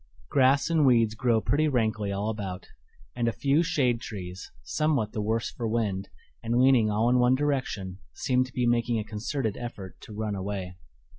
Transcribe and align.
Grass 0.29 0.71
and 0.71 0.83
weeds 0.83 1.13
grow 1.13 1.39
pretty 1.39 1.67
rankly 1.67 2.11
all 2.11 2.29
about, 2.31 2.65
and 3.15 3.27
a 3.27 3.31
few 3.31 3.61
shade 3.61 4.01
trees, 4.01 4.51
somewhat 4.63 5.11
the 5.11 5.21
worse 5.21 5.51
for 5.51 5.67
wind, 5.67 6.09
and 6.41 6.57
leaning 6.59 6.89
all 6.89 7.07
in 7.07 7.19
one 7.19 7.35
direction, 7.35 7.99
seem 8.11 8.43
to 8.43 8.51
be 8.53 8.65
making 8.65 8.97
a 8.97 9.03
concerted 9.03 9.55
effort 9.55 10.01
to 10.01 10.11
run 10.17 10.33
away. 10.33 10.75